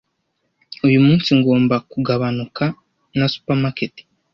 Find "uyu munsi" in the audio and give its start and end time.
0.87-1.29